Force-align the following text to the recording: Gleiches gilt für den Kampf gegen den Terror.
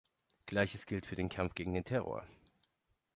Gleiches 0.47 0.87
gilt 0.87 1.05
für 1.05 1.15
den 1.15 1.29
Kampf 1.29 1.53
gegen 1.53 1.75
den 1.75 1.83
Terror. 1.83 2.25